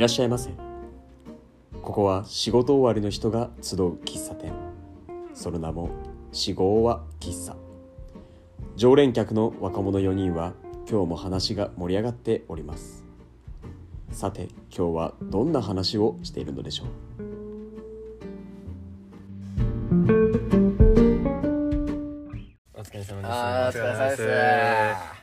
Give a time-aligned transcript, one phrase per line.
[0.00, 0.48] らっしゃいませ。
[1.82, 4.54] ここは仕事終わりの人が集う喫茶店。
[5.34, 5.90] その名も
[6.32, 7.54] 四号は喫茶。
[8.76, 10.54] 常連客の若者4人は
[10.88, 13.04] 今日も話が盛り上がっております。
[14.10, 16.88] さて今日はどんな話をしているのでしょう？
[22.72, 23.20] お疲れ様
[23.68, 23.78] です。
[23.78, 25.19] お疲れ様です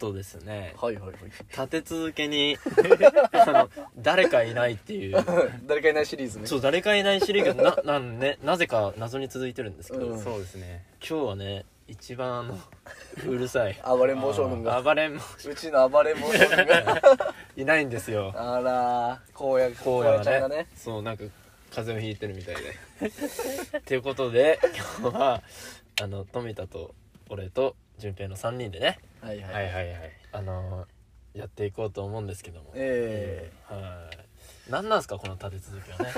[0.00, 0.74] とですね。
[0.80, 1.14] はいはいはい。
[1.50, 2.56] 立て続けに
[3.32, 5.24] あの誰かいないっていう。
[5.68, 6.46] 誰かいないシリーズね。
[6.46, 7.62] そう誰かいないシリーズ。
[7.62, 10.18] がななんねなぜか謎に続いてるんですけど、うん。
[10.18, 10.84] そうですね。
[11.06, 12.58] 今日はね一番あの
[13.28, 13.78] うるさい。
[13.86, 14.80] 暴れん坊将軍が。
[14.80, 17.34] 暴れんもうちの暴れん坊将軍が。
[17.56, 18.32] いないんですよ。
[18.34, 20.66] あら荒野荒野ちゃんがね。
[20.74, 21.24] そうなんか
[21.70, 23.80] 風邪をひいてるみたいで。
[23.82, 24.58] ということで
[25.00, 25.42] 今日は
[26.02, 26.94] あの富田と
[27.28, 29.52] 俺と順平の3人でねはいはい。
[29.52, 30.12] はいはいはい。
[30.32, 30.86] あのー
[31.32, 32.72] やっていこうと思うんですけども。
[32.74, 34.70] えはい。
[34.70, 36.12] 何なんすかこの立て続きはね。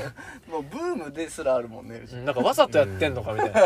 [0.48, 3.60] え もうブームですらあるもんねうちうんなんかわざとやってんのかみたいな。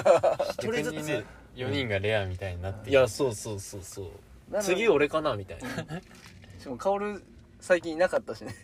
[0.50, 1.24] 一人ずつ、逆にね
[1.54, 4.06] 4人がレアみたいになっていやそうそうそうそう。
[4.50, 5.68] なの次俺かなみたいな。
[6.58, 7.22] しかも薫
[7.60, 8.54] 最近いなかったしね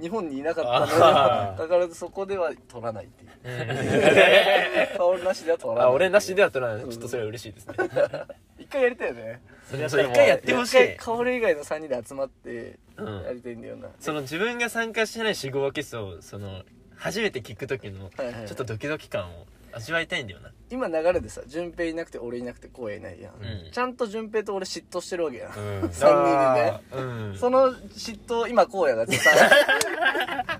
[0.00, 1.56] 日本にいなかったあのー。
[1.56, 3.30] でだからそこでは取らないっていう。
[4.98, 5.84] 薫なしでは取らない。
[5.86, 6.84] あ俺なしではとらない。
[6.84, 7.74] ちょっとそれは嬉しいですね。
[8.58, 9.40] 一回やりたいよね。
[9.70, 10.76] それそれ一回やってほしい。
[10.76, 13.22] 一回薫以外の3人で集まってうん。
[13.22, 16.62] やりたいんだよな、その自分が参加してない四号キスをその
[16.96, 18.46] 初めて聞く時のはいはい。
[18.46, 20.50] ちょっとドキドキ感を味わいたいんだよな。
[20.70, 23.70] 今流れでさ順平いなくて俺いなくて光栄いないやん、うん。
[23.70, 25.90] ちゃんと順平と俺嫉妬してるわけやん、うん。
[25.92, 26.70] 三人で。
[26.70, 27.36] ねうん。
[27.36, 29.18] その嫉妬を今荒野が伝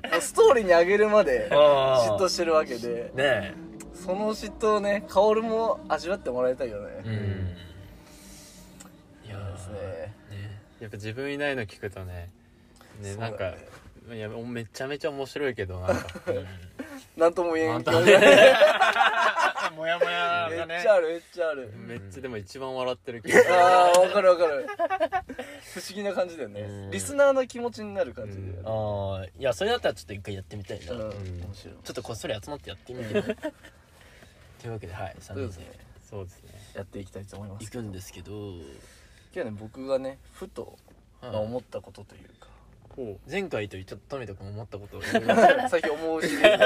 [0.05, 3.11] えもうストーリーにあげるまで嫉妬してるわけで。
[3.15, 3.55] ね
[3.95, 7.57] その嫉妬をね薫も味わってもらいたいよね、え
[9.25, 9.31] うん。
[9.31, 9.75] いやですね
[10.31, 10.61] ね。
[10.81, 12.31] やっぱ自分いないの聞くとね
[13.01, 13.55] ねなんか
[14.13, 16.07] いやめちゃめちゃ面白いけどなんか
[17.17, 17.71] なんとも言えん。
[17.71, 18.21] なんと気持ちが
[19.77, 20.79] もやもやがね。
[20.79, 21.73] っちゃあるめっちゃある。
[21.77, 24.67] めっちゃでも一番笑ってる気がああわかるわかる。
[25.75, 26.61] 不思議な感じだよね。
[26.61, 26.91] うん。
[26.91, 28.67] リスナーの気持ちになる感じで、うん。
[28.67, 31.01] ああいやそれだったらちょっと一回やってみたいな、うん。
[31.01, 31.75] ちょ面白い。
[31.75, 33.13] っとこっそり集まってやってみて。
[34.61, 35.43] というわけではい3人で。
[35.43, 35.73] そうですね。
[36.09, 36.51] そうですね。
[36.75, 38.63] やっていきたいと思います行くんですけど、今
[39.33, 40.79] 日はね僕がねふと、
[41.21, 42.49] まあ、思ったことというか。
[42.49, 42.52] ほ
[43.29, 45.03] 前回とちょっと富田君思ったことを
[45.69, 46.59] 最近思うシリー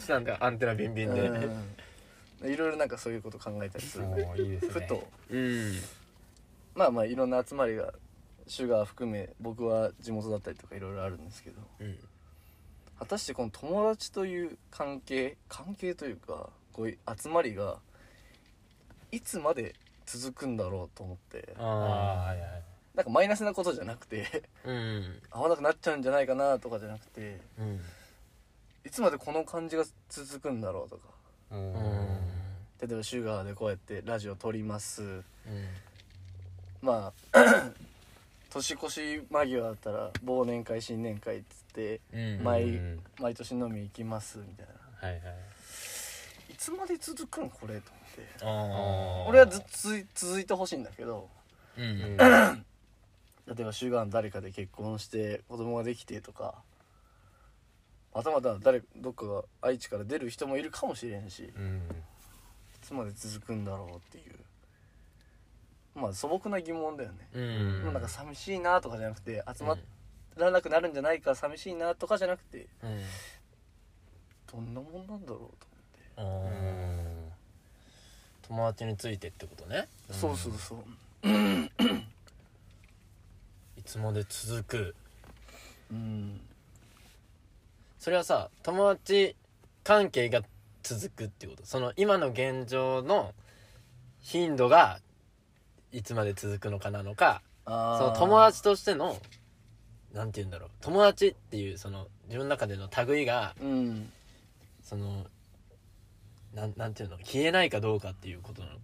[0.00, 1.20] ズなんかアンテナビンビンで。
[1.20, 2.50] うん。
[2.50, 4.04] いろいろなんかそういうこと考えたりする。
[4.38, 4.72] いいですね。
[4.72, 5.06] ふと。
[5.30, 5.72] うん。
[6.74, 7.92] まあまあいろんな集まりが
[8.46, 11.60] シュガー含め僕は地元だったりとかいろいろあるんですけど。
[11.80, 11.98] うん。
[12.98, 17.78] 果たしてこの友達という関係関係というかこういう集まりが
[19.12, 19.74] いつまで
[20.04, 21.54] 続くんだろうと思って。
[21.58, 21.66] ああ
[22.26, 22.69] はいはい
[23.00, 25.22] なんかマイナスなことじゃなくてうん。
[25.30, 27.80] 合わなくなっちゃうんじゃないかなとかじゃなくてうん。
[28.84, 31.02] いつまでこの感じが続くんだろうとか。
[31.50, 35.02] 例えばシュガーでこうやってラジオ撮ります。
[35.02, 35.22] うん。
[36.82, 37.72] まあ
[38.52, 42.44] 年越し間際だったら忘年会新年会っつってうん。
[42.44, 44.66] 毎うん毎年飲み行きますみたい
[45.02, 45.08] な。
[45.08, 45.34] はいはい。
[46.52, 47.90] いつまで続くんこれと
[48.42, 49.30] 思って。
[49.30, 49.66] 俺はずっと
[50.14, 51.30] 続いてほしいんだけど。
[51.78, 52.16] ううんん
[53.50, 56.62] 例えばシュガーの誰かで結婚して子供ができてとか
[58.14, 61.82] またまた誰どっかが愛知から出る人もいるかもしれんしいうん。
[62.80, 64.34] つまで続くんだろうっていう。
[65.94, 67.92] まあ素朴な疑問だよね、うん。
[67.92, 69.76] なんか寂しいなとかじゃなくて集ま
[70.36, 73.00] らなくなるんじゃないか寂しいなとかじゃなくてうん。
[74.52, 75.56] どんなもんなんだろうと思って。
[76.16, 76.28] あー。
[78.48, 79.88] 友達についてってことね。
[80.10, 80.78] そうそうそう。
[81.28, 81.70] い
[83.90, 84.94] つまで続く。
[85.90, 86.40] うん。
[87.98, 89.34] それはさ友達
[89.82, 90.42] 関係が
[90.84, 91.66] 続くってこと？
[91.66, 93.34] その今の現状の
[94.20, 95.00] 頻度が
[95.90, 99.16] いつまで続くのかなのかその友達としての
[100.14, 100.70] なんて言うんだろう？
[100.80, 104.12] 友達っていうその自分の中での類がうん。
[104.84, 105.26] その
[106.54, 107.18] なんなんていうの？
[107.18, 108.74] 消えないかどうかっていうことなの？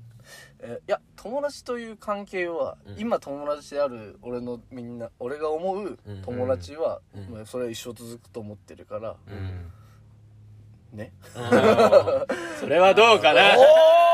[0.68, 2.98] えいや友達という関係は、うん。
[2.98, 6.22] 今友達である俺のみんな俺が思ううん。
[6.22, 7.28] 友達は、うん。
[7.30, 9.72] まあそれは一生続くと思ってるから、うん。
[10.92, 11.12] ね。
[12.60, 13.54] それはどうかな？
[13.56, 13.60] お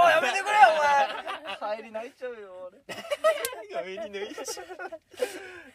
[0.06, 0.56] おやめてくれよ
[1.60, 1.76] お前。
[1.78, 2.78] 帰り泣いちゃうよ俺。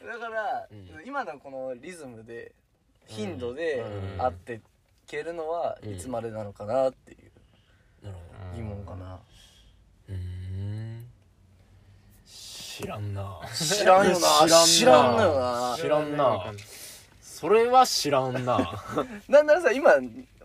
[0.05, 0.89] だから、うん。
[1.05, 2.53] 今のこのリズムで
[3.07, 4.17] 頻度でうん。
[4.19, 4.61] 会って
[5.07, 5.95] けるのはうん。
[5.95, 7.31] いつまでなのかなっていう
[8.05, 8.55] なるほど。
[8.55, 9.19] 疑問かな、
[10.09, 11.05] うーん
[12.77, 13.39] 知らんな。
[13.55, 14.27] 知らんよな。
[14.45, 14.65] 知らんな。
[14.67, 15.77] 知らんのよな。
[15.81, 16.53] 知らんな。
[17.19, 18.83] それは知らんな。
[19.27, 19.95] なんならさ今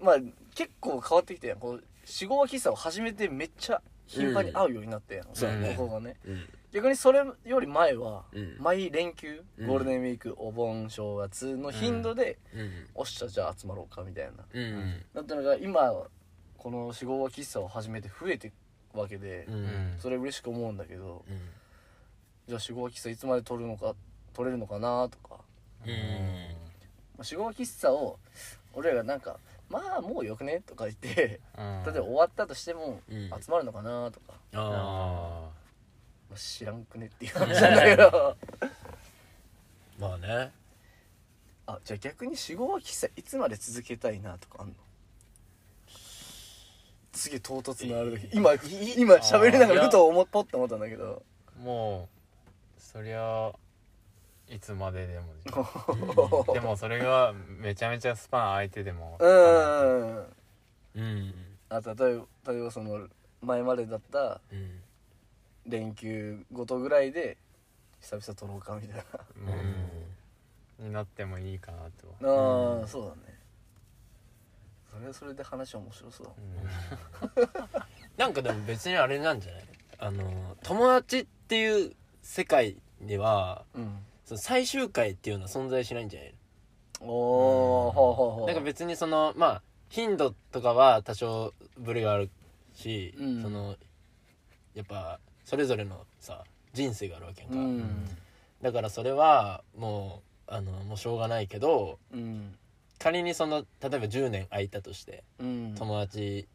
[0.01, 0.17] まあ
[0.55, 1.59] 結構変わってきてん。
[1.59, 5.19] こう四号喫茶を始めてめっちゃ頻繁に会うようになってん。
[5.19, 6.17] やん、そうやねここがね。
[6.25, 6.49] うん。
[6.73, 8.57] 逆にそれより前は、うん。
[8.59, 9.67] 毎連休うん。
[9.67, 12.89] ゴールデンウィーク、お盆正月の頻度で、うん。
[12.95, 14.45] おっしゃじゃあ集まろうかみたいな。
[14.51, 15.05] うん。
[15.13, 15.93] だったのが今
[16.57, 19.47] この四号喫茶を始めて増えていくわけで、
[19.99, 21.41] それ嬉しく思うんだけどうん
[22.49, 23.95] じゃあ四号喫茶いつまで取るのか
[24.35, 25.41] 取れるのかなとか。
[25.87, 25.93] うん。
[25.93, 28.19] まあ四号喫茶を
[28.73, 31.83] 俺らがなんかまあもうよくねとか言ってうん。
[31.85, 33.31] 例えば終わったとしてもうん。
[33.41, 35.51] 集まるのかなとか、ああ
[36.31, 38.37] まあ、知らんくねっていう話なんだけど。
[38.61, 38.67] あ
[39.99, 40.51] まあね。
[41.67, 44.75] あじゃあ逆に四号喫茶いつまで続けたいなとかあんの？
[47.13, 48.53] すげえ唐突なあれだけど今
[48.97, 51.23] 今喋りながらふと思っポッと思ったんだけど。
[51.61, 52.22] ーもう
[52.93, 53.53] そりゃ
[54.49, 55.33] いつまででも
[56.53, 59.17] でもそれがめちゃめちゃスパン空いてでも。
[59.21, 60.17] うん
[60.95, 61.35] うん
[61.71, 63.09] あ例えば例えばその
[63.41, 64.83] 前までだったうん。
[65.65, 67.39] 連休ごとぐらいで
[68.01, 69.05] 久々撮ろうかみたいな。
[70.79, 70.87] うん。
[70.87, 71.79] になってもいいかな
[72.21, 72.81] と。
[72.81, 73.39] ああ、そうだね。
[74.93, 76.27] それはそれで話面白そう。
[77.47, 77.87] だ
[78.19, 79.65] なんかでも別にあれなんじゃない？
[79.99, 83.99] あの友達っていう世界ではうん。
[84.25, 86.35] その最終回っていうのは存在しないんじゃない
[87.01, 88.47] おおほうほうほう。
[88.47, 92.31] なんか別にそのまあ頻度とかは多少ブレがある
[92.75, 93.43] し、うん。
[93.43, 93.77] その
[94.75, 98.09] やっぱそれぞれのさ人生があるわけやんか、うん。
[98.63, 102.55] だからそれはもうあのもうしょうがないけどうん。
[102.99, 105.75] 仮にその例えば10年空いたとしてうん。
[105.77, 106.47] 友達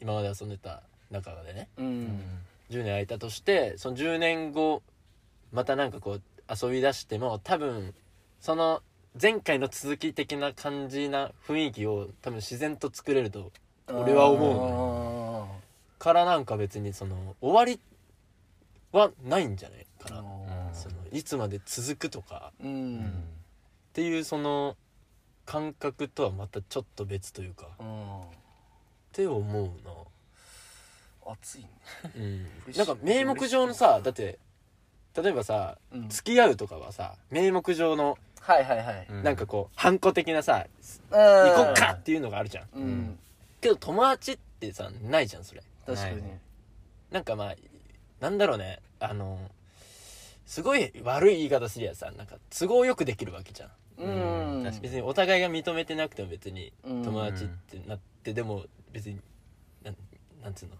[0.00, 2.20] 今まで遊んでた中でねうん。
[2.70, 4.82] 10年空いたとしてその10年後
[5.52, 7.94] またなんかこう遊び出しても多分
[8.40, 8.82] その
[9.20, 13.50] 前回の続き的な感じな雰囲気を多分自然と作れると
[13.88, 17.80] 俺は思うからなんか別にその終わり
[18.92, 20.24] はないんじゃないかな、う
[20.72, 22.52] そのいつまで続くとか。
[22.62, 23.00] んううん。
[23.00, 23.12] んっ
[23.92, 24.76] ていうその
[25.44, 27.66] 感覚とはまたちょっと別というか。
[27.66, 28.20] っうん
[29.12, 31.32] て思うな。
[31.32, 31.68] 熱いね。
[32.16, 32.46] うん。
[32.76, 34.38] なんか名目上のさだって
[35.16, 36.08] 例えばさうん。
[36.08, 39.06] 付き合うとかはさ名目上のはいはいはい。
[39.10, 39.22] うん。
[39.22, 40.66] なんかこうハンコ的なさ
[41.10, 42.66] 行行こっかっていうのがあるじゃん。
[42.74, 43.18] うん。
[43.60, 45.62] けど友達ってさないじゃんそれ。
[45.86, 46.22] 確かに。
[47.10, 47.54] なんかまあ
[48.20, 48.80] なんだろうね。
[48.98, 49.38] あの
[50.46, 53.70] すごい悪い言い方すりゃさなんか都合よくできるわけじゃん。
[54.02, 54.64] うん。
[54.64, 57.02] 確か別にお互いが認めてなくても別にうん。
[57.04, 59.20] 友達ってなってでも別に
[59.84, 59.96] なん
[60.42, 60.72] なんつうの？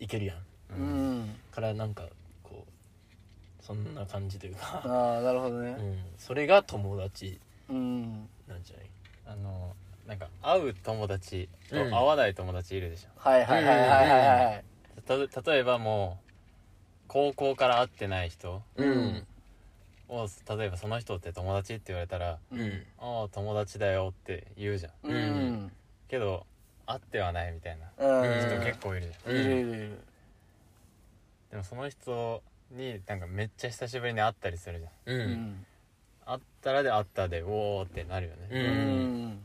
[0.00, 0.38] いけるやん。
[0.78, 1.34] う、ん。
[1.52, 2.04] からなんか
[3.66, 5.70] そんな感じというか、ああなるほどね。
[5.78, 7.40] うん、それが友達。
[7.70, 8.28] うん。
[8.46, 8.86] なんじゃない？
[9.26, 9.74] あの
[10.06, 11.90] なんか会う友達とうん。
[11.94, 14.64] 会わない友達いるでしょ、はいはいはいはいはいはい。
[15.06, 16.30] た例えばもう
[17.08, 19.26] 高校から会ってない人うん。
[20.08, 20.28] を
[20.58, 24.92] 例えばその人って友達って言われたらうん「ああ友達だよ」って言うじゃん。
[25.04, 25.14] うん。
[25.14, 25.18] う
[25.52, 25.72] ん
[26.08, 26.44] けど
[26.86, 28.40] 会ってはないみたいなうん。
[28.40, 29.98] 人結構いるじゃん、いるいるいる。
[31.50, 32.42] でもその人
[32.74, 35.14] になんかめっちゃ久しぶりに会ったりするじゃん。
[35.14, 35.66] うん、うだかん
[36.26, 38.60] 会ったらで会ったでおーってなるよね、うん。
[38.60, 38.62] う
[39.28, 39.38] ん。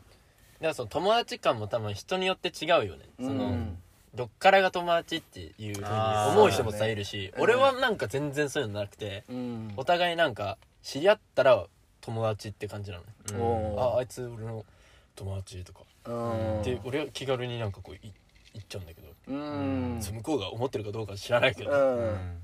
[0.61, 3.25] らその友達感も多分人によって違うよね、うん。
[3.27, 3.55] その
[4.15, 5.87] どっからが友達っていうふうに
[6.31, 7.43] 思う人もさいるし、うん。
[7.43, 9.73] 俺はなんか全然そういうのなくて、うん。
[9.77, 11.65] お互いなんか知り合ったら
[12.01, 13.41] 友達って感じなのね、うん。
[13.41, 14.65] おーああいつ俺の
[15.15, 16.63] 友達とか、うん。
[16.63, 17.99] で俺は気軽になんかこうい
[18.53, 19.97] 言っちゃうんだけど、うん。
[20.01, 21.99] そう向こうが思ってるかどうか知らないけど、うん。
[21.99, 22.41] うん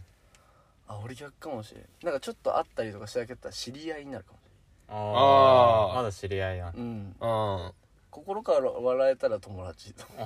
[0.88, 1.86] あ俺逆かもしれん。
[2.04, 4.42] なんかちょっと会ったりとかしただけだったら知り合いになるかもし
[4.88, 6.74] ああまだ知り合いやん。
[6.76, 6.84] れん。
[6.84, 7.16] うん。
[7.20, 7.72] あ
[8.12, 10.06] 心から笑えたら友達と。
[10.18, 10.24] お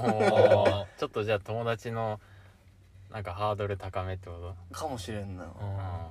[0.66, 0.86] ー。
[1.00, 2.20] ちょっとじゃあ友達の
[3.12, 4.34] なんかハードル高めってこ
[4.72, 4.78] と？
[4.78, 5.46] かもしれんな。
[5.46, 6.10] あ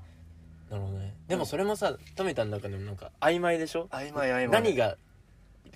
[0.70, 1.14] なるほどね。
[1.28, 3.86] でもそれもさ富田の中でもなんか曖昧でしょ？
[3.92, 4.48] 曖昧曖昧。
[4.48, 4.96] 何が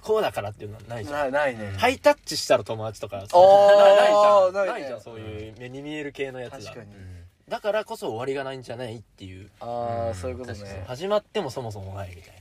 [0.01, 1.31] こうだからっていうのはないじゃん。
[1.33, 1.77] ないないね。
[1.79, 3.39] ハイタッチしたら友達とかさ。
[3.39, 3.77] おー。
[3.87, 4.53] ないじゃん。
[4.55, 4.73] ないね。
[4.73, 6.59] ないじゃんそういう目に見える系のやつが。
[6.59, 7.12] 確かに
[7.49, 9.51] だからこそ終わりがないんじゃないっていう。
[9.61, 10.85] ああそういうことね。
[10.87, 12.35] 始まってもそもそもないみたい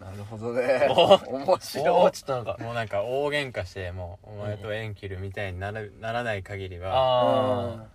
[0.00, 0.10] な。
[0.10, 0.88] なるほどね。
[0.90, 2.12] お面お白い。
[2.12, 6.92] ちょっとなんかもうなんか大喧嘩してもうお前と縁切るみたいにならならない限りは。
[6.94, 7.80] あうん。
[7.82, 7.86] あ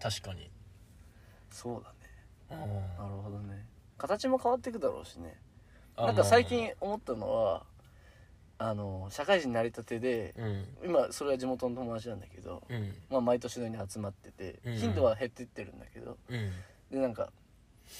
[0.00, 0.50] 確かに。
[1.50, 2.62] そうだね。
[2.62, 3.04] うん。
[3.04, 3.66] なるほどね。
[3.96, 5.36] 形も変わっていくだろうしね。
[5.96, 7.64] あなんか最近思ったのは
[8.58, 10.66] あの社会人になりたてでうん。
[10.84, 12.94] 今それは地元の友達なんだけど、うん。
[13.08, 14.76] まあ、毎年のように集まっててうん。
[14.76, 16.50] 頻度は減ってってるんだけどうん。
[16.90, 17.30] でなんか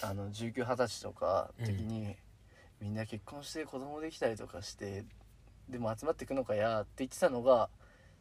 [0.02, 2.14] あの1920歳とか時に、
[2.80, 5.04] みんな結婚して子供できたりとかして
[5.68, 7.68] でも集まってくのかやって言ってたのが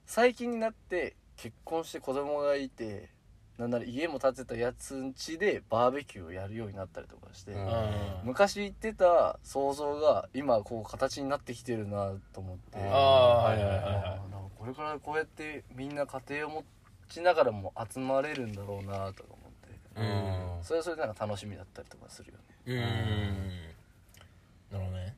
[0.05, 3.09] 最近になって結婚して子供がいて
[3.57, 7.55] なんなら家も建てたやつん家でバーベキューをやるようになったりとかして、
[8.23, 16.63] 昔言ってた想像が今こう形になってきてるなと思ってあああはいはいはいあーなんかこれからこうやってみんな家庭を持
[17.09, 19.57] ちながらも集まれるんだろうなとか思って。
[19.95, 20.63] うん。
[20.63, 22.43] それはそれでなんか楽しみだったりとかするよね。
[22.67, 22.77] うん。
[24.77, 25.15] なるほどね。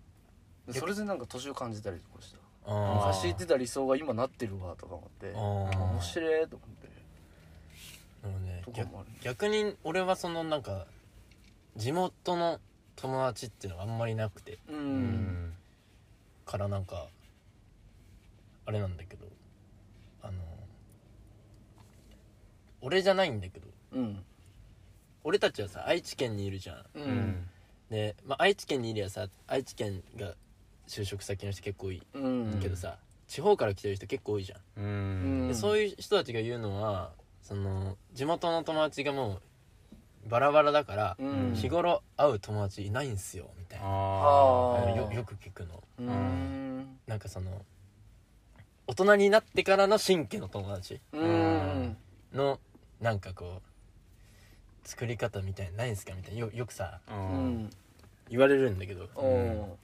[0.67, 2.39] でそれでなんか年を感じたりとかした。
[2.71, 6.78] 昔言ってた理想が今なってるわとか思って面白いと思って
[8.21, 9.09] なるほどねとかもある。
[9.21, 10.85] 逆に俺はそのなんか
[11.75, 12.59] 地元の
[12.95, 14.59] 友達っていうのがあんまりなくて。
[14.69, 15.11] ううん。
[15.13, 15.53] ん
[16.45, 17.07] からなんか
[18.65, 19.27] あれなんだけど
[20.23, 20.41] あの
[22.81, 24.23] 俺じゃないんだけどうん。
[25.23, 26.77] 俺たちはさ愛知県にいるじゃん。
[26.77, 27.49] ううんん。
[27.89, 30.33] で、まあ、愛知県にいりゃさ愛知県が
[30.87, 32.59] 就職先の人結構多いうん。
[32.61, 32.97] けどさ、
[33.27, 34.85] 地方から来てる人結構多いじゃん、うん。
[34.85, 35.47] うん。
[35.49, 37.11] でそういう人たちが言うのは
[37.49, 39.39] その地元の友達がも
[40.27, 41.53] うバラバラだから、うん。
[41.55, 43.85] 日頃会う友達いないんすよみたいな。
[43.87, 44.95] ああー。
[44.95, 45.83] よよく聞くの。
[45.97, 46.99] うん。
[47.07, 47.65] なんかその
[48.85, 51.97] 大人になってからの新規の友達うん。
[52.35, 52.59] の
[53.01, 53.61] なんかこ
[54.85, 56.39] う作り方みたいなのないんすかみたいな。
[56.41, 57.19] よよくさううん。
[57.63, 57.69] ん
[58.29, 59.09] 言われるんだけど。
[59.15, 59.75] お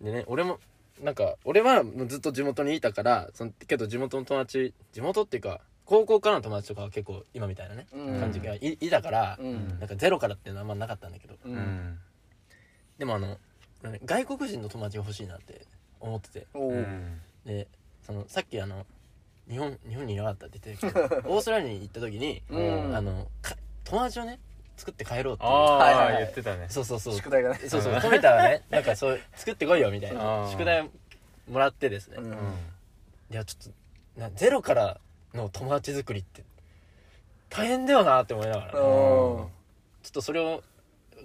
[0.00, 0.60] でね俺も
[1.02, 8.20] なんか俺はもうずっと地元にいたからそのけど地元の友達地元っていうか高校からの友達とかは結構今みたいなね、うん。
[8.20, 9.78] 感じがいいたから、うん。
[9.80, 11.34] なんかゼロからっていうのはあんまなかったんだけど。
[12.98, 15.62] でもあのね外国人の友達が欲しいなって
[15.98, 16.46] 思ってて。
[17.46, 17.68] で
[18.02, 18.84] そのさっきあの
[19.48, 22.94] 日本日本にいなかったって言ってたけど オーストラリアに行った時に、うん。
[22.94, 24.38] あのか友達をね
[24.76, 26.16] 作って帰ろうってああはいはいはい。
[26.24, 26.66] 言ってたね。
[26.68, 27.14] そうそうそう。
[27.14, 27.60] 宿題がね。
[27.66, 27.98] そうそう。
[27.98, 30.90] 富田はね なんかそう作ってこいよみたいな宿題
[31.48, 32.34] もらってですね、うん。
[33.30, 33.72] いやちょっ
[34.14, 35.00] となゼロから
[35.34, 36.44] の友達作りって
[37.50, 39.50] 大変だよなって思いながら、ね、ちょ
[40.08, 40.62] っとそれを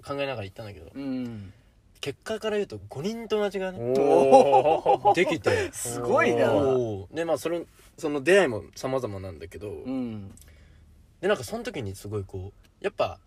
[0.06, 0.92] 考えながら言ったんだけど。
[0.94, 1.54] うん。
[2.02, 3.80] 結果から言うと5人友達がね
[5.16, 5.72] できて。
[5.72, 6.52] すごいな。
[7.14, 7.64] でまあそれ
[7.98, 10.30] その出会いも様々なんだけど、うん。
[11.22, 13.20] でなんかその時にすごいこうやっぱ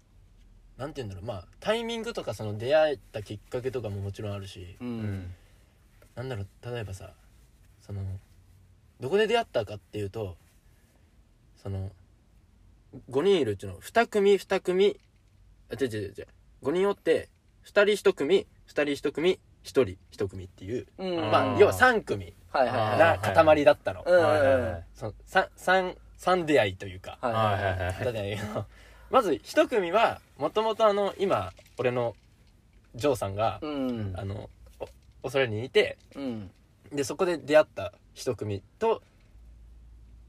[0.76, 1.24] なんて言うんだろう。
[1.24, 5.34] まあタイミングとかその出会えたきっかけとかももちろんあるし、ううんん。
[6.14, 7.10] なんだろう例えばさ
[7.80, 8.02] その
[9.00, 10.36] どこで出会ったかっていうと
[11.66, 11.90] その
[13.10, 15.00] 5人いるうちの2組2組
[15.68, 16.26] あ違う違う違う
[16.62, 17.28] 5人おって
[17.64, 19.82] 2人1組2人1組1人
[20.12, 21.16] 1組っていう、うん。
[21.16, 27.18] まあ要は3組な塊だったの、うんはいはいはいその 3, 三三出会いというか、
[29.10, 32.14] まず1組はもともとあの今俺の
[32.94, 34.14] ジョーさんが、うん。
[34.16, 36.50] あのおオーストラリアにいてうん。
[36.92, 39.02] でそこで出会った一組と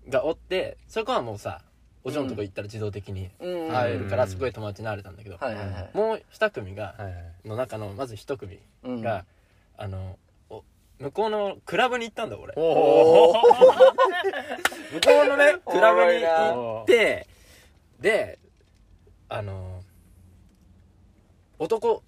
[0.09, 1.61] がおってそこはもうさ
[2.03, 3.71] お嬢のとこ行ったら自動的にうん。
[3.71, 5.89] 会えるからうんすごい友達になれたんだけど、はいはいはい。
[5.93, 6.95] もう一組が
[7.45, 9.01] の中のまず一組うん。
[9.01, 9.25] が、
[9.77, 10.17] あの
[10.49, 10.63] お
[10.99, 12.53] 向こうのクラブに行ったんだ俺。
[12.55, 13.41] お 向おこ
[15.25, 17.27] うのねクラブに行って
[17.99, 18.39] で
[19.29, 19.81] あの
[21.59, 22.03] 男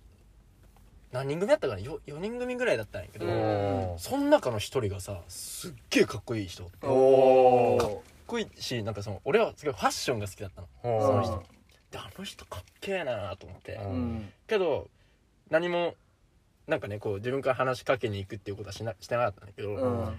[1.11, 3.93] 何人組だったかな？4, 4人組ぐらいだったんやけど、うん。
[3.97, 6.71] その中の一人がさすっげえかっこいい人かっ
[8.27, 10.67] こいいしなんかその俺はすごいファッションが好きだったの。
[10.83, 11.43] おその人。
[11.91, 13.79] であの人かっけえなと思って、
[14.47, 14.87] けど
[15.49, 15.95] 何も
[16.67, 20.15] なんかねこう自分から話しかけに行くっていうことはしなしてなかったんだけど、うん。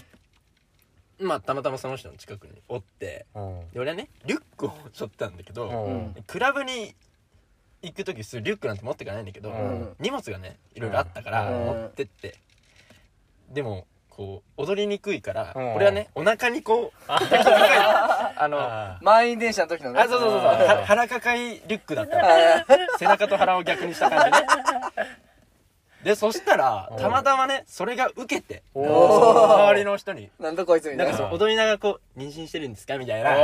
[1.20, 3.60] まあたまたまその人の近くにおってうん。
[3.72, 6.16] で俺はねリュックを背負ってたんだけど、うん。
[6.26, 6.96] クラブに
[7.82, 9.96] 行く時普通リュックなんて持ってかないんだけど、うん。
[9.98, 11.66] 荷物がねいろいろあったからうん。
[11.66, 12.34] 持ってって、
[13.50, 15.74] でもこう踊りにくいから、うん。
[15.74, 17.20] 俺はねお腹にこうあ。
[18.48, 20.02] のああ満員電車の時のね。
[20.08, 20.40] そうそうそうそう。
[20.40, 22.16] あーは腹抱えリュックだった。
[22.16, 22.22] の
[22.98, 24.46] 背中と腹を逆にした感じで
[26.10, 26.98] でそしたらうん。
[26.98, 31.12] たまたまねそれが受けてお周りの人になんだこいつみたいな。
[31.12, 33.30] なんか踊りながらこう妊娠してるんですかみたいな。
[33.30, 33.36] あ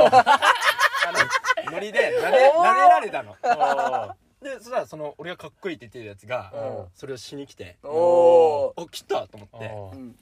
[1.67, 3.37] のノリでなでなでられたの。
[3.43, 6.87] おでそしたらその俺がかっこいいって言ってるやつがうん。
[6.95, 9.57] それをしに来ておおお来たと思って。
[9.73, 10.17] おーうん。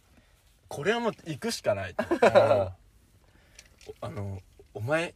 [0.69, 2.71] これはもう行くしかないとお
[4.07, 4.41] あの
[4.73, 5.15] お前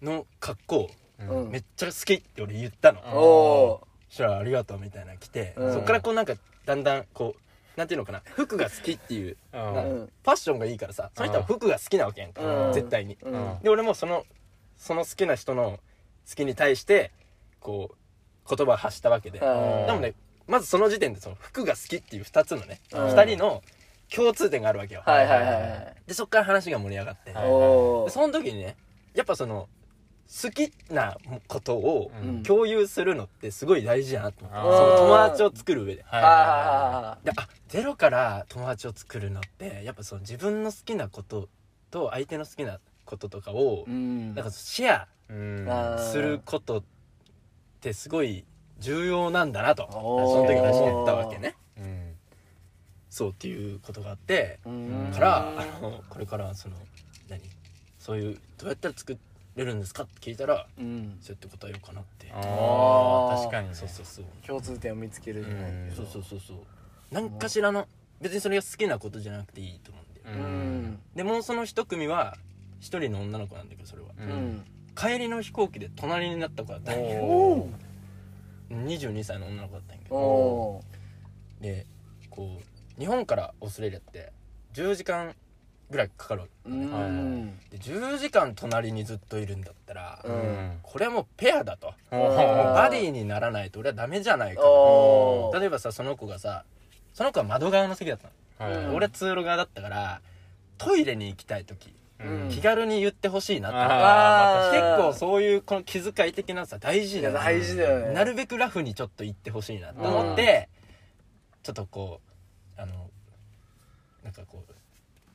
[0.00, 1.50] の格好うん。
[1.50, 3.00] めっちゃ好きって俺言ったの。
[3.00, 5.72] うんおおそしたらありがとうみたいなの来てうん。
[5.72, 9.60] そっからこうなんかだんだんこうなんていうのかな服が好きっていううん。
[9.74, 10.06] なうん。
[10.06, 12.72] ファッションがいいからさその人は服が好きなわけやんかうん。
[12.72, 13.18] 絶対に。
[13.20, 13.58] うん。
[13.62, 14.24] で俺もその
[14.76, 15.80] その好きな人の
[16.28, 17.10] 好きに対して
[17.60, 17.96] こう
[18.48, 19.38] 言葉を発したわけで。
[19.38, 20.14] でうんもね
[20.46, 23.00] まずその時点でその服が好きっていう2つのねうん。
[23.08, 23.62] 2人の
[24.14, 25.02] 共通点があるわけよ。
[25.04, 25.94] はいはいはいはい。
[26.06, 27.32] でそっから話が盛り上がって。
[27.32, 28.04] はいおー。
[28.06, 28.76] でその時にね
[29.14, 29.68] やっぱその
[30.44, 32.42] 好きなことをうん。
[32.42, 34.58] 共有するのってすごい大事だなと思って。
[34.58, 36.02] あそーの友達を作る上で。
[36.06, 41.48] はいあはであゼロから友達を作るのってやっぱその自分の好きなこと
[41.90, 44.34] と相手の好きなこととかをーうん。
[44.34, 45.66] なんかシェアいうん。
[45.68, 46.10] あー。
[46.12, 46.82] すること
[47.78, 48.44] ってすごい
[48.80, 49.88] 重要なんだなと。
[49.90, 51.54] その時に初めてったわけね。
[51.78, 52.14] うん。
[53.08, 55.10] そうっていうことがあってうん。
[55.14, 56.76] からあのこれからその
[57.28, 57.40] 何？
[57.98, 59.16] そういうどうやったら作
[59.56, 61.18] れるんですかって聞いたらうん。
[61.20, 62.30] そうやって答えようかなって。
[62.32, 63.74] ああ確かにね。
[63.74, 64.24] そうそうそう。
[64.46, 66.56] 共通点を見つけるじゃないけどそうそうそうそう。
[67.12, 67.86] 何かしらの
[68.20, 70.46] 別にそれが好きなことじゃなくていいと思うんだよ。
[70.46, 70.82] ううん。
[70.86, 72.36] んでもうその一組は
[72.80, 74.08] 一人の女の子なんだけどそれは。
[74.18, 74.64] ううんん
[74.98, 77.68] 帰りの飛行機で隣になった子だったんよお
[78.70, 80.16] 22歳の女の子だったんやけど。
[80.16, 80.84] お
[81.60, 81.86] で
[82.30, 84.32] こう日本からオーストラリアって
[84.74, 85.34] 10時間
[85.90, 86.80] ぐらいかかるわけうん。
[86.82, 90.36] うんで10時間隣にずっといるんだったら、ううん。
[90.36, 91.94] んこれはもうペアだと。
[92.10, 94.62] バディにならないと俺はダメじゃないか
[95.58, 96.64] 例えばさその子がさ
[97.14, 98.18] その子は窓側の席だっ
[98.58, 100.20] たの、俺は通路側だったから
[100.76, 101.92] トイレに行きたい時、うん
[102.50, 108.12] 気軽に言ってほしいなって結構そういうこの気遣い的なさ大事だよね大事だよね。
[108.12, 110.68] なるべくラフにちょっと言ってほしいなと思って、
[111.62, 112.20] ちょっとこ
[112.76, 113.08] うあの
[114.24, 114.72] なんかこう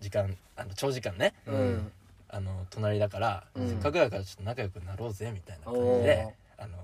[0.01, 1.33] 時間あの長時間ね。
[1.47, 1.91] うん。
[2.29, 3.69] あの隣だから、うん。
[3.69, 6.77] せっかくだからちょっと仲良くなろうぜみたいな感じおであの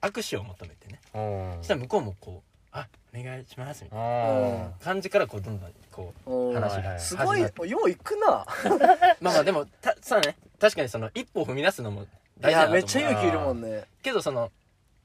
[0.00, 1.00] 握手を求めてね。
[1.12, 8.44] そしたら向こうもこう「あお願いします」みたいあな感じからこうどんどんこう話がすごいよう行くな。
[9.22, 10.36] まあまあでもたさね。
[10.58, 12.06] 確かにその一歩踏み出すのもい
[12.40, 12.76] 大事だなと思う。
[12.76, 13.84] やめっちゃ勇気いるもんね。
[14.02, 14.50] けどその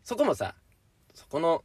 [0.04, 0.56] そこもさ
[1.14, 1.64] そこの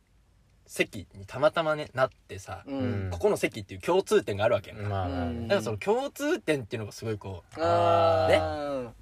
[0.66, 3.08] 席にたまたまねなってさ、ううん。
[3.08, 5.48] んここの席っていう共通点があるわけやまあうん。
[5.48, 8.92] だからその共通点っていうのがすごいこうあねあ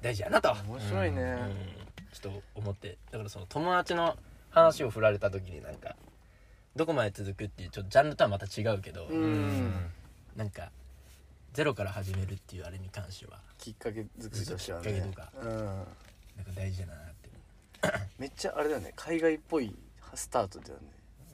[0.00, 1.20] 大事やなと、面白いね。
[1.22, 1.56] うん。
[2.10, 2.96] ちょっと思って。
[3.10, 4.16] だからその友達の
[4.48, 5.94] 話を振られた時になんか
[6.76, 9.68] どこまで続くっていうちょっとジャンルとはまた違うけど、ううん。
[9.68, 9.90] ん
[10.36, 10.70] なんか
[11.52, 14.92] ゼロから始めるっていうあれに関してはきっかけ作りとしてはね。
[14.92, 15.48] きっかけとかうん。
[15.56, 15.84] なんか
[16.54, 17.30] 大事だなって
[18.18, 18.92] めっちゃあれだよね。
[18.94, 19.74] 海外っぽい
[20.14, 20.86] スタートだよね。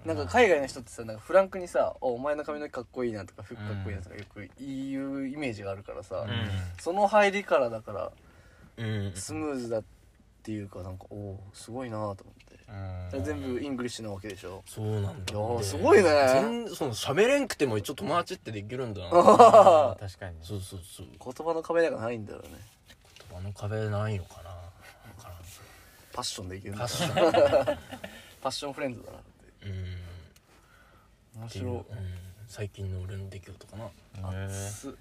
[0.05, 6.49] なんか海外の人ってさなんかフランクにさ「おお前の髪の毛かっこいいな」とか「服かっこいいな」とかよく言うイメージがあるからさ、うん。
[6.81, 8.13] その入りからだから
[8.77, 9.13] うん。
[9.15, 9.85] スムーズだっ
[10.47, 13.17] ていうかなんかおおすごいなと思って。
[13.17, 13.25] うん。
[13.25, 14.63] 全部 English なわけでしょ？
[14.65, 15.35] そうなんだ。
[15.61, 16.09] いすごいね。
[16.33, 19.09] 全その喋れんくても一応友達ってできるんだな。
[19.13, 20.41] あ 確かにね。
[20.45, 21.07] そうそうそう。
[21.09, 22.49] 言葉の壁なんかないんだよね。
[23.29, 24.57] 言葉の壁ないのかな。
[26.13, 26.83] パッションでいけるんだ。
[26.83, 27.79] パッション。
[28.41, 29.67] パッションフレンズだなって。
[29.69, 31.41] うん。
[31.41, 31.85] 面っていう、ん、
[32.47, 33.85] 最近の俺の出来事かな。
[33.85, 34.95] へーす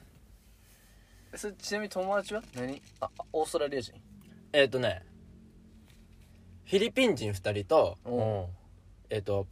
[1.34, 2.42] えそれちなみに友達は？
[2.56, 2.82] 何？
[3.00, 3.94] ああオーストラリア人？
[4.52, 5.04] えっ、とね
[6.66, 8.50] フィリピン人2人とおお
[9.12, 9.46] えっ、と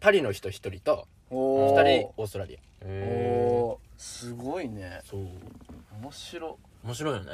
[0.00, 2.60] パリの人1人とお2人オーストラリア。
[2.84, 5.00] おーすごいね。
[5.08, 5.20] そう。
[6.02, 6.58] 面白。
[6.82, 7.30] 面白いよね。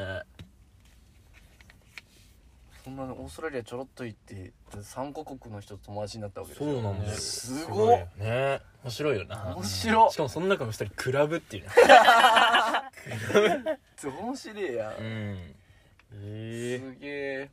[2.84, 6.66] そんなのオーストラリアちょろっと行って3カ国の人と友達になったわけでしょ。
[6.66, 7.10] そうなんだよ。
[7.10, 8.60] ねすごっね。
[8.84, 9.54] 面白いよな。
[9.56, 11.70] 面白っしかもその中の2人クラブっていうね。
[14.04, 14.94] 面白いやん。
[14.98, 15.54] うん。
[16.12, 17.50] えすげえ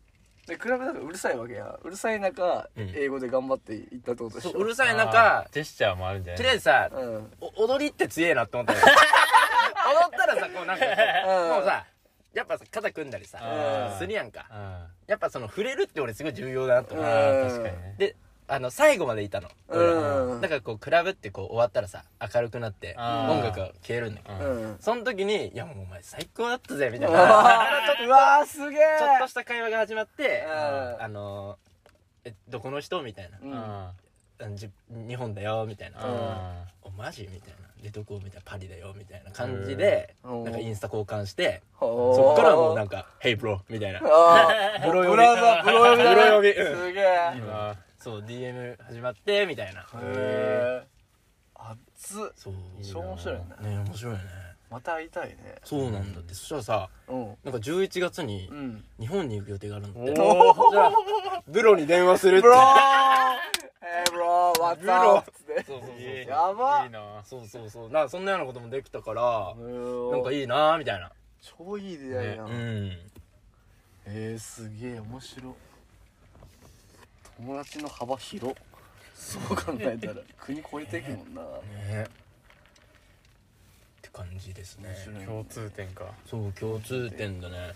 [0.47, 1.79] でクラブだからうるさいわけや。
[1.81, 2.91] うるさい中、うん。
[2.95, 4.51] 英語で頑張って行ったってことでしょ？
[4.51, 6.37] そううるさいあ中ージェスチャーもあるんじゃない？
[6.37, 7.31] とりあえずさうん。
[7.39, 10.91] お踊りって強えなって思ったよ 踊ったらさこうなんかこ
[11.27, 11.49] ううん。
[11.49, 11.85] もうさ
[12.33, 13.97] やっぱさ肩組んだりさうん。
[13.97, 14.45] するやんか。
[14.49, 17.05] あやっぱその触れるって俺すごい重要だなとー思う。
[17.05, 17.95] うんあー確かにね。
[17.97, 18.15] で
[18.47, 19.49] あの最後までいたの。
[19.69, 20.41] うん。
[20.41, 22.03] だからこうクラブってこう終わったらさ
[22.33, 24.61] 明るくなって音楽が消えるんだけどうん。
[24.63, 27.17] うんその時に「いやもうお前最高だったぜ」みたいな。
[27.17, 28.05] ー。
[28.05, 31.03] うわーすげえちょっとした会話が始まってうん。
[31.03, 31.57] あの
[32.25, 33.01] えどこの人？
[33.01, 33.93] みたいな。
[34.41, 34.57] うん。
[35.07, 36.65] 日本だよみたいな。
[36.81, 37.29] おマジ？
[37.31, 37.69] みたいな。
[37.81, 38.19] でどこ？
[38.23, 38.41] みたいな。
[38.45, 40.43] パリだよみたいな感じでうん。
[40.43, 43.99] なんかインスタ交換してそそっからもうなんか「Hey bro」みたいな。
[44.85, 45.63] ブロ呼びブロ呼びだね。
[45.63, 46.77] ブロ呼びうん。
[46.77, 47.05] すげえ
[48.03, 49.79] そう DM 始まってみたいな。
[49.79, 50.83] へえ
[51.55, 52.31] 熱っ。
[52.35, 52.53] そう。
[52.83, 53.43] 超面白いね。
[53.61, 54.19] ね面白いね。
[54.69, 55.55] また会いたいね。
[55.63, 56.33] そうなんだって。
[56.33, 57.37] そしたらさうん。
[57.45, 58.83] なんか11月にうん。
[58.99, 60.11] 日本に行く予定があるんだって。
[60.11, 60.15] お
[60.71, 60.91] じゃあ
[61.47, 62.47] ブロに電話するって。
[62.49, 62.57] ブロ
[64.11, 65.63] ブロ up つって。
[65.65, 66.83] そうそうそういいやば。
[66.83, 67.23] いいな。
[67.23, 67.89] そうそうそう。
[67.89, 71.09] なそんなようなこともできたからななんかいいなみたいな。
[71.41, 72.91] 超いい出会いなうん。
[74.07, 75.51] えー、すげえ面白。
[75.51, 75.72] い
[77.43, 78.55] 友達の幅広。
[79.13, 81.41] そう考えたら 国超えていくもんな。
[81.41, 82.03] ね。
[82.03, 82.07] っ
[84.01, 84.89] て感じですね。
[84.89, 86.05] 面白い共通点か。
[86.25, 87.73] そう共通点だね。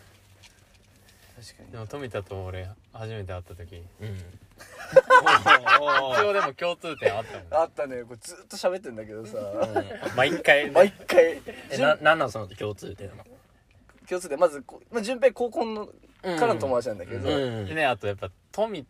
[1.35, 1.71] 確かに。
[1.71, 3.83] でも富田と俺初めて会った時。
[3.99, 4.17] うん。
[4.57, 7.47] 一応でも共通点あったもんね。
[7.51, 8.03] あったね。
[8.03, 9.37] これずっと喋ってんだけどさ。
[10.15, 10.71] 毎回ね。
[10.71, 11.41] 毎回。
[11.71, 13.11] えななんなんその共通点
[14.07, 17.65] 共通でまずこまあ順平高校のからの友達なんだけど、うん。
[17.65, 18.85] でねあとやっぱ富あ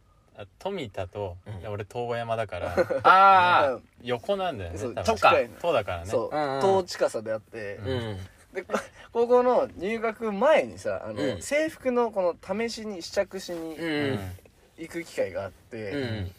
[0.60, 1.60] 富田と、うん。
[1.62, 5.16] いや俺東山だから あうん横なんだよねそう多分。
[5.16, 5.56] とか近いの。
[5.58, 6.06] 東だからね。
[6.06, 6.60] そううんうん。
[6.64, 8.18] 遠近さであって、あうん。
[8.54, 8.74] でこ
[9.14, 11.42] 高校の入学前にさあの、うん。
[11.42, 14.20] 制服のこの試しに試着しにうん。
[14.78, 16.36] 行く機会があって、うん。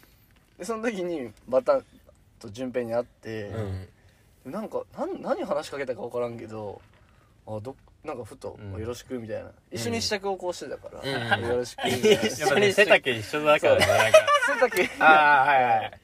[0.59, 1.81] でその時にバタ
[2.39, 3.49] と順平に会って、
[4.45, 4.53] うん。
[4.53, 6.81] なんかなん何話しかけたか分からんけど
[7.47, 8.81] あどなんかふと「うん。
[8.81, 9.51] よろしく」みたいな。
[9.71, 11.01] 一緒に試着をこうしてたから
[11.39, 11.47] 「うん。
[11.47, 13.77] よろしく」みたいな一緒やっぱね背丈一緒だから。
[13.77, 16.01] ねなんかその時ああはいはい。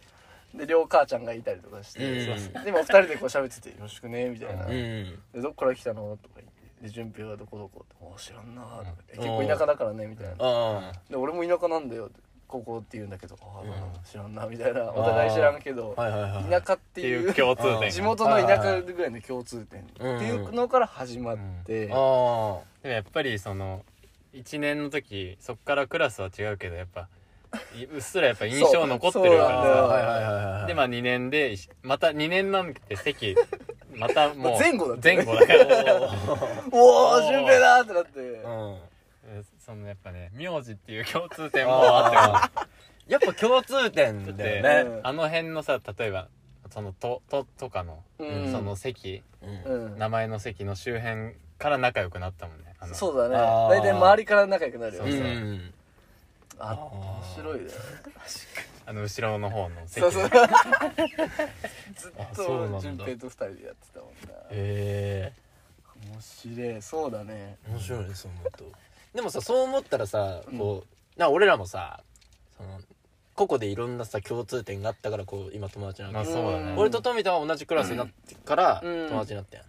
[0.54, 2.64] で両母ちゃんがいたりとかして、うん。
[2.64, 4.72] でも二人でこう喋ってて「よろしくね」みたいな「うん。
[4.72, 6.52] でどっから来たの?」とか言って
[6.82, 9.16] 「で順平はどこどこ?」って「お知らんな」とかうん。
[9.16, 10.34] 結構田舎だからね」みたいな。
[10.40, 12.20] あ「で俺も田舎なんだよ」って
[12.54, 13.70] 高校って言うんだけど「ああうん。
[14.04, 16.44] 知らんな」みたいなお互い知らんけどあはいはいはい。
[16.44, 17.90] 田舎っってていいうう共通点が。
[17.90, 21.36] 地元の田舎ぐらいの共通点ってうんいうのから始まっ
[21.66, 23.84] てあでもやっぱりその
[24.32, 27.08] 1年の時そっからクラスは違うけどやっぱ
[27.76, 30.66] いうっすらやっぱ印象残ってるからさ。
[30.66, 33.36] でまあ2年でまた2年なんて席
[33.96, 36.10] またもう 前後だ前後だから。
[36.72, 38.20] おお順平だってなって。
[38.20, 38.74] うん。
[38.74, 38.78] え
[39.64, 42.58] そのやっぱね名字っていう共通点もあって。
[42.58, 42.64] も
[43.06, 44.90] やっぱ共通点だよね。
[44.90, 45.06] うん。
[45.06, 46.28] あの辺のさ例えば
[46.70, 48.52] その「と」ととかの、うん。
[48.52, 49.72] その席うん。
[49.72, 52.74] うん名前の席の周辺から仲良くなったもんね。
[52.92, 53.36] そうだね。
[53.36, 55.04] 大体周りから仲良くなるよ。
[55.04, 55.74] うねん。
[56.58, 57.70] あ面白いね。
[58.86, 60.00] あの後ろの方の席。
[60.00, 60.28] そうそう。
[60.28, 64.34] ずっと順平と二人でやってたもんな。
[64.50, 65.32] へえ
[66.12, 66.82] 面白い。
[66.82, 67.56] そうだね。
[67.66, 68.83] 面白いねそう思うと
[69.14, 70.84] でもさそう思ったらさこ
[71.16, 72.00] うな俺らもさ
[72.56, 72.80] その
[73.34, 76.74] 個々でいろんなさ共通点があったからこう今友達なまあわけそうだね。
[76.76, 79.08] 俺と富田は同じクラスになってからうん。
[79.08, 79.66] 友達になったやん。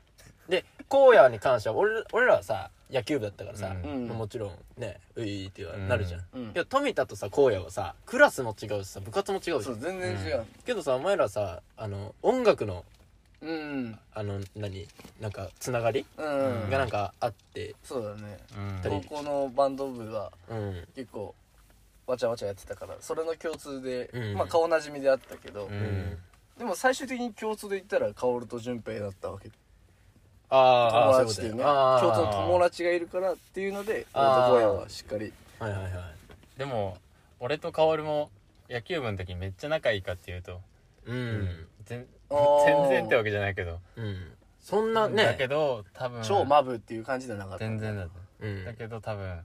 [0.49, 4.07] で荒野に関しては俺俺らはさ野球部だったからさ、うん。
[4.07, 6.43] もちろんね「うい」ってうんなるじゃん、うん。
[6.45, 10.45] いや富田とさ荒野はさクラスも違うしさ部活も違うじゃそうん全然違う。
[10.65, 12.85] けどさお前らさあの音楽の
[13.45, 13.99] うん。
[14.13, 14.87] あの何？
[15.21, 16.05] なんかつながり？
[16.17, 16.69] うん。
[16.69, 17.75] がなんかあって。
[17.83, 18.39] そうだね。
[18.83, 19.01] うん。
[19.03, 20.87] 高校のバンド部がうん。
[20.95, 21.35] 結構
[22.07, 24.33] わちゃわちゃやってたからそれの共通でうん。
[24.33, 26.17] まあ顔なじみであったけどうん。
[26.57, 29.49] でも最終的に共通で言ったら薫と順平だったわけ。
[30.49, 35.33] ああ友達っていうね共通の友達がいるからっていうので俺と小屋はしっかり。
[35.59, 35.93] はいはいはい。
[36.57, 36.97] でも
[37.39, 38.29] 俺と薫も
[38.69, 40.61] 野球部の時めっちゃ仲いいかっていうと
[41.05, 41.67] うん。
[41.85, 43.79] 全あー全然ってわけじゃないけど。
[43.95, 44.33] うん。
[44.59, 45.23] そんなね。
[45.25, 47.59] だけど多分超マブっていう感じじゃなかった。
[47.59, 48.09] 全然だと
[48.41, 48.65] うん。
[48.65, 49.41] だけど多分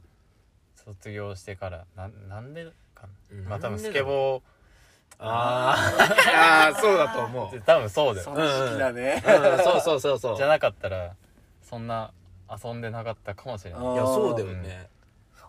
[0.76, 3.44] 卒業してからななんでかうん。
[3.44, 4.42] なまあ多分スケボー。
[5.18, 6.72] あー。
[6.72, 6.80] あー。
[6.80, 7.50] そうだと思う。
[7.52, 8.24] で 多分そうだよ。
[8.24, 9.22] その時期だね。
[9.26, 9.64] うん。
[9.64, 10.36] そうそうそうそう。
[10.36, 11.14] じゃなかったら
[11.62, 12.12] そんな
[12.64, 13.80] 遊んでなかったかもしれない。
[13.80, 14.88] あーいやそうだよね。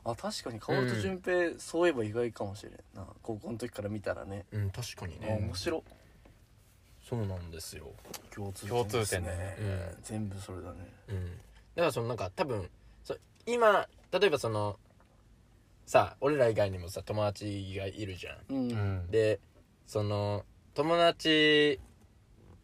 [0.04, 3.06] あ確かに薫と順平そういえば意外かもしれんな。
[3.22, 4.46] 高校の時から見たらね。
[4.52, 5.84] うん確かにあね面白
[7.12, 7.92] そうなんですよ。
[8.34, 9.58] 共通共通です点だね。
[9.60, 9.98] うん。
[10.02, 10.78] 全部それだね。
[11.10, 11.26] うん。
[11.26, 12.70] だからそのなんか多分
[13.04, 14.80] そ今例えばその
[15.86, 18.56] さ俺ら以外にもさ友達がいるじゃん。
[18.56, 19.12] うん。
[19.12, 19.42] で
[19.88, 21.82] その友達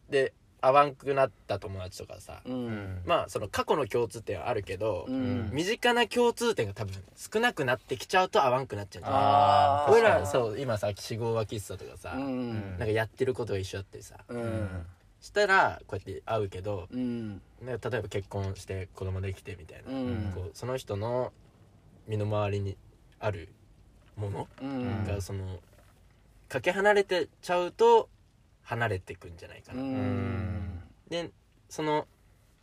[0.10, 2.68] で会わんくなった友達とかさ、ううん。
[2.70, 5.50] んまあその過去の共通点はあるけど、うん。
[5.52, 9.92] 身近な共通点が多分少なくなってきちゃうと会わんくなっちゃうんじゃないあー。
[9.92, 12.70] 俺らそう今さ記号は喫茶とかさ、うん。
[12.72, 14.18] なんかやってることが一緒だってさ。
[14.28, 14.86] うん。
[15.22, 17.36] したらこうやって会うけど、うん。
[17.36, 20.32] ね例えば結婚して子供できてみたいな、うん。
[20.34, 21.32] こうその人の
[22.08, 22.78] 身の回りに
[23.20, 23.50] ある
[24.16, 25.06] ものうん。
[25.06, 25.60] がその
[26.50, 28.10] かけ離れてちゃうと
[28.68, 30.82] 離れてくんじゃないかうな、ん。
[31.10, 31.32] で
[31.70, 32.06] その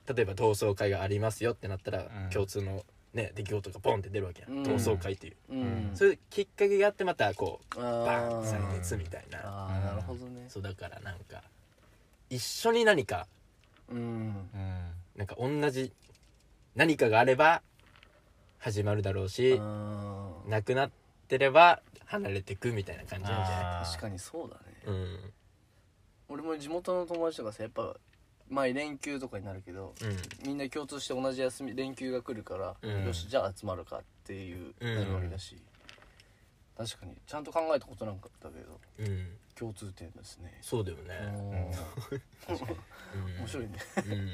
[0.06, 2.30] 例えば同窓会がありますよってなったら、ん。
[2.30, 4.62] 共通のね出来事がボンって出るわけや、うん。
[4.64, 5.90] 同窓会っていう、うん。
[5.94, 9.38] そういうきっかけがあってまたこうあバーンー再熱みたいな。
[9.44, 10.44] あーなるほどね。
[10.48, 11.42] そうだからなんか
[12.28, 13.26] 一緒に何か
[13.90, 13.98] うん。
[13.98, 14.44] うん。
[15.16, 15.92] なんか同じ
[16.74, 17.62] 何かがあれば
[18.58, 19.60] 始まるだろうし、
[20.48, 20.90] なくなっ
[21.28, 23.64] てれば離れてくみたいな感じなんじゃない？
[23.64, 24.62] あー確かにそうだね。
[24.86, 25.32] うん
[26.34, 27.94] 俺も地元の友達とかさやっぱ
[28.50, 30.48] 前連休とかになるけどうん。
[30.48, 33.06] みんな共通して同じ休み連休が来るから、うん。
[33.06, 34.94] よしじゃあ集まるかっていううん。
[34.96, 35.56] なるわけだし、
[36.76, 39.28] 確かにちゃんと考えたことなんかったけどうん。
[39.54, 40.58] 共通点ですね。
[40.60, 41.14] そうだよね。
[41.22, 41.30] う
[42.50, 43.38] ん。
[43.38, 43.78] 面白いね。
[44.04, 44.12] うん。
[44.12, 44.30] うん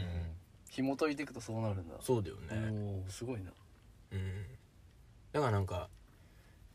[0.71, 1.97] 紐解いていくとそうなるんだ。
[2.01, 2.47] そうだよね。
[2.53, 3.51] おーすごいな。
[4.13, 4.47] うん。
[5.33, 5.89] だからなんか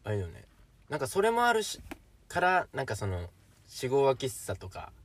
[0.03, 0.43] あれだよね。
[0.89, 1.81] なんかそれもあるし
[2.27, 3.29] からなんかその
[3.67, 4.91] 四号は喫茶とか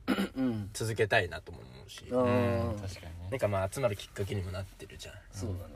[0.73, 2.05] 続けたいなとも思うし。
[2.11, 2.71] あうん。
[2.75, 3.11] ー確かにね。
[3.31, 5.15] なんかまあ集まるきっかけにもなってるじゃん。
[5.31, 5.75] そうだね。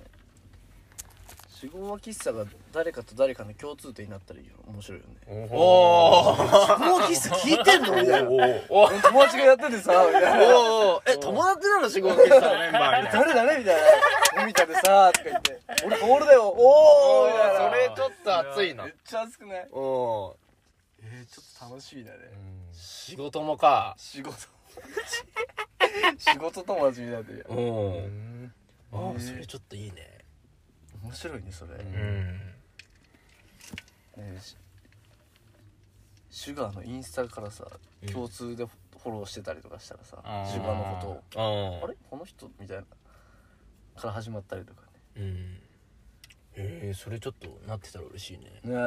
[1.50, 4.54] 四号は喫茶が誰かと誰かの共通点になったらいいよ。
[4.68, 5.48] 面白いよね。
[5.52, 7.96] おお四号喫茶聞いてんの？
[7.96, 8.30] みたいな。
[8.70, 10.56] おお友達がやっててさみたいな。
[10.56, 13.26] おおえ友達なの四号喫茶のメンバーみたいな。
[13.26, 13.76] 誰だねみたい
[14.36, 14.44] な。
[14.44, 15.62] 海田でさとか言って。
[15.86, 16.44] 俺ホールだよ。
[16.50, 18.84] おおみたいなそれちょっと熱いな。
[18.84, 19.68] めっちゃ熱くない？
[19.72, 20.38] おお
[21.02, 22.18] えー、ちょっと楽しみだね
[22.76, 23.96] 仕事もか。
[23.98, 24.36] 仕事。
[26.18, 28.54] 仕事友達みたいでおおうん。
[28.92, 30.26] あへーそれちょっといいね。
[31.02, 31.82] 面白いねそれ、うう
[34.22, 34.34] ん。
[34.34, 34.58] ねし
[36.30, 37.66] シュガーのインスタからさ、
[38.04, 38.10] うん。
[38.10, 40.52] 共通でフォローしてたりとかしたらさあー。
[40.52, 41.82] シュガーのことを。
[41.82, 41.96] ああれ？
[42.10, 44.82] この人みたいなから始まったりとか。
[45.16, 45.24] うん。
[45.24, 45.60] へ
[46.58, 48.60] えそれちょっとなってたら嬉しいね。
[48.64, 48.76] ね。
[48.76, 48.78] ね、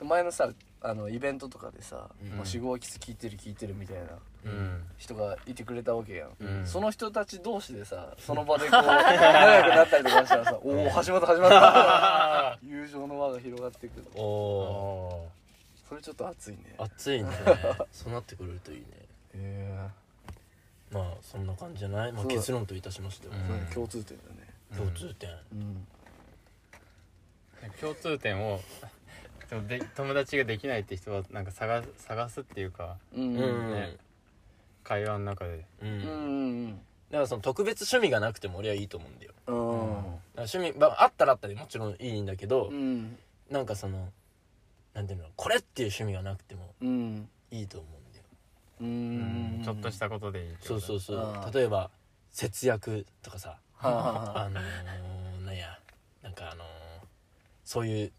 [0.00, 0.08] うん。
[0.08, 0.50] 前のさ
[0.86, 2.36] あのイベントとかでさ「うん。
[2.36, 4.02] もう四号キス聞いてる聞いてる」みたいな
[4.44, 4.84] うん。
[4.98, 6.66] 人がいてくれたわけやん、うん。
[6.66, 15.30] その人たち同士でさ その場でこう仲良くなったりとかしたらさ「おお始まった始まった」 友情の輪が広がっていくおおお
[15.88, 16.74] それちょっと熱いね。
[16.78, 17.30] 熱いね。
[17.90, 18.86] そうなってくれるといいね。
[19.34, 19.88] へ
[20.90, 23.72] まあそんな感じじゃない、まあ、結論といたしましては、えうん。
[23.72, 24.54] 共通点だね。
[24.76, 25.30] 共通点。
[25.30, 25.86] うん。
[27.62, 28.60] ー共通点を
[29.50, 33.34] でもで友達ができないって人はなんか探す探すっていうかうん。
[33.36, 33.96] ね。
[34.82, 35.64] 会話の中で。
[35.82, 36.00] うん、うん。
[36.00, 36.16] だう
[36.72, 36.80] ん
[37.12, 39.32] からその特別趣味がなくても俺はいいと思うんだよ。
[39.46, 39.68] だかうん
[40.34, 43.16] ら趣味、まあ、あったらあったでもちろんいいんだけど、うん。
[43.50, 44.08] なんかその
[44.94, 47.28] なんていうのこれっていう趣味がなくてもうん。
[47.50, 48.24] いいと思うんだよ。
[48.80, 50.68] ううんちょっとしたことでいいってこと。
[50.68, 51.18] そうそうそう。
[51.18, 51.90] あー例えば
[52.30, 54.44] 節約とかさはあはあはあ。
[54.46, 55.78] あのー、なんや
[56.22, 56.66] なんかあのー、
[57.64, 58.12] そういう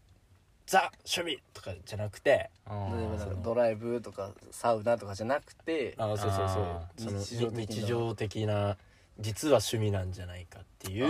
[0.66, 6.38] ザ趣味とかじゃなくて例えばなんかドライブとかサウナとかじゃなくてあそうそうそう。
[6.44, 7.74] あその日常的な。
[7.76, 8.76] 日常的な
[9.20, 11.06] 実は趣味なんじゃないかっていう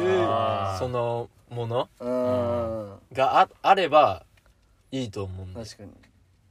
[0.79, 2.99] そのものうん。
[3.17, 4.25] がああれば
[4.93, 5.91] いいと思うん確かに。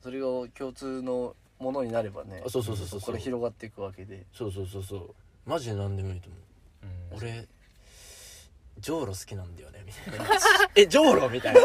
[0.01, 0.25] それが
[0.57, 3.01] 共通のものになればねあそうそうそうそう。
[3.01, 4.25] これ広がっていくわけで。
[4.33, 5.15] そうそうそうそう。
[5.45, 6.37] マジで何でもいいと思
[7.11, 7.15] う。
[7.15, 7.17] うん。
[7.19, 7.47] 俺
[8.79, 10.25] ジョーロ好きなんだよねみたいな。
[10.75, 11.61] えジョーロみたいな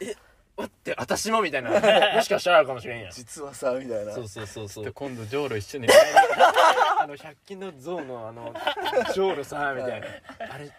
[0.00, 0.14] え
[0.56, 1.70] 待って私もみたいな。
[2.14, 3.10] もしかしたらあるかもしれんやん。
[3.10, 4.12] 実はさみたいな。
[4.12, 5.88] そうそうそうそちょっとう今度ジョーロ一緒に。
[6.98, 8.54] あの100均の象のあの
[9.12, 10.06] ジョーロさみたいな。
[10.50, 10.70] あれ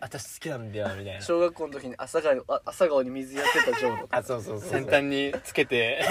[0.00, 1.20] 私好きなんだよみたいな。
[1.20, 6.04] 小学校の時に朝顔あ朝顔に水やってたジョーのあそうそうそう先端につけて。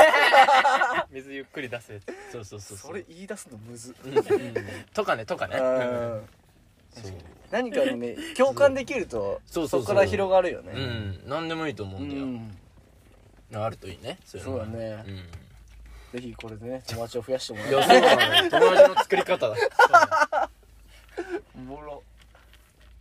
[1.11, 2.77] 水ゆっくり出すやつそうそうそう。
[2.77, 3.95] それ言い出すのむず。
[4.03, 4.53] うんうん
[4.93, 5.57] とかねとかね。
[5.57, 6.29] うん。
[6.91, 7.13] そう
[7.51, 9.67] 何かにね共感できるとそう。
[9.67, 10.73] そうそうそこから広がるよね。
[10.75, 11.21] うん。
[11.27, 13.61] 何でもいいと思ううんだよ。
[13.61, 13.65] ん。
[13.65, 14.19] あるといいね。
[14.25, 15.03] そういうのがそうだね。
[16.13, 16.19] うん。
[16.19, 19.55] ぜひこれでね友達を増やしてもらいやそう友達の作り方だ。
[21.55, 22.03] おもろ。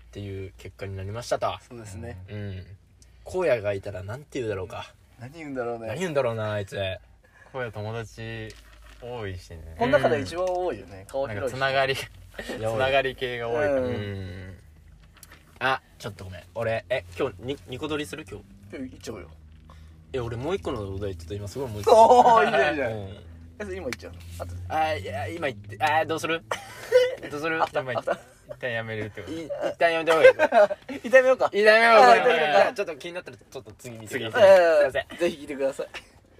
[0.08, 1.54] っていう結果になりましたと。
[1.68, 2.18] そうですね。
[2.30, 2.66] うん。
[3.26, 4.92] 荒野がいたらなんて言うだろうか。
[5.20, 5.88] 何言うんだろうね。
[5.88, 6.76] 何言うんだろうなあいつ。
[7.52, 8.48] こういう友達
[9.02, 9.76] 多いしね。
[9.78, 11.04] この中で一番多いよね。
[11.08, 11.58] 顔なんか広いし。
[11.58, 11.94] つながり
[12.44, 12.60] つい。
[12.62, 13.72] やながり系が多いから。
[13.80, 14.58] ううん。
[15.60, 16.42] あちょっとごめん。
[16.54, 18.24] 俺え今日にニコ撮りする？
[18.30, 18.44] 今日。
[18.76, 19.28] 今日行っちゃおうよ。
[20.12, 22.92] え俺もう一個のお題ちょっと今すごい思いついおおいいねいいねうん。
[23.60, 24.74] えそれ今行っちゃうの？
[24.74, 26.42] あいや今言ってあどうする？
[27.30, 27.58] どうする？
[27.58, 27.72] 一
[28.60, 29.32] 旦やめるってこと。
[29.34, 31.50] い一旦やめた方がいい痛 めようか。
[31.52, 32.66] いいだめよあこれいただい。
[32.68, 34.32] たちょっと気になったらちょっと次見てくだ次。
[34.32, 35.84] さいすいませえーぜひ聞いてくださ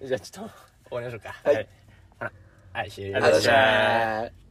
[0.01, 0.05] い。
[0.05, 0.51] んじゃあちょっと
[0.89, 1.35] 終わりましょうか。
[1.45, 1.69] はい。
[2.73, 2.91] はい。
[2.91, 3.17] 終了。
[3.17, 4.48] ありがとうございましたありがとうございました